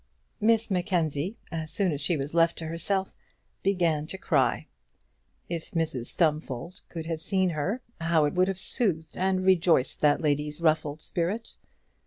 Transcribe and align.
Miss 0.39 0.71
Mackenzie, 0.71 1.37
as 1.51 1.71
soon 1.71 1.91
as 1.91 2.01
she 2.01 2.17
was 2.17 2.33
left 2.33 2.57
to 2.57 2.65
herself, 2.65 3.13
began 3.61 4.07
to 4.07 4.17
cry. 4.17 4.65
If 5.47 5.69
Mrs 5.73 6.07
Stumfold 6.07 6.81
could 6.89 7.05
have 7.05 7.21
seen 7.21 7.51
her, 7.51 7.83
how 7.99 8.25
it 8.25 8.33
would 8.33 8.47
have 8.47 8.59
soothed 8.59 9.15
and 9.15 9.45
rejoiced 9.45 10.01
that 10.01 10.19
lady's 10.19 10.59
ruffled 10.59 11.01
spirit! 11.01 11.55